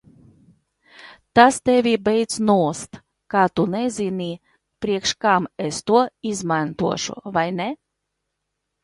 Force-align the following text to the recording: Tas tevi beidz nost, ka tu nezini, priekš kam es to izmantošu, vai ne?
Tas 1.39 1.57
tevi 1.69 1.91
beidz 2.07 2.37
nost, 2.47 2.97
ka 3.35 3.43
tu 3.59 3.65
nezini, 3.73 4.29
priekš 4.87 5.13
kam 5.27 5.49
es 5.67 5.83
to 5.91 6.01
izmantošu, 6.31 7.19
vai 7.37 7.45
ne? 7.61 7.69